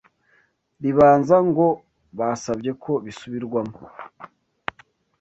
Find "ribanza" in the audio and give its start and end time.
0.81-1.37